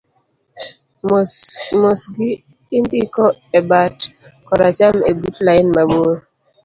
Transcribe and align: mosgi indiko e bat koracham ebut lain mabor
mosgi 1.81 2.29
indiko 2.77 3.23
e 3.57 3.59
bat 3.69 3.97
koracham 4.47 4.95
ebut 5.11 5.35
lain 5.47 5.67
mabor 5.75 6.15